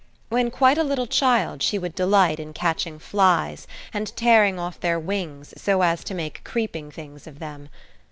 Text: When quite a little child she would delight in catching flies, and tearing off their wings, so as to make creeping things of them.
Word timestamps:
When 0.29 0.49
quite 0.49 0.79
a 0.79 0.83
little 0.83 1.05
child 1.05 1.61
she 1.61 1.77
would 1.77 1.93
delight 1.93 2.39
in 2.39 2.53
catching 2.53 2.97
flies, 2.97 3.67
and 3.93 4.07
tearing 4.17 4.57
off 4.57 4.79
their 4.79 4.97
wings, 4.99 5.53
so 5.61 5.83
as 5.83 6.03
to 6.05 6.15
make 6.15 6.43
creeping 6.43 6.89
things 6.89 7.27
of 7.27 7.37
them. 7.37 7.69